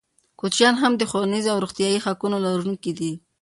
[0.39, 3.11] کوچیان هم د ښوونیزو او روغتیايي حقونو لرونکي دي.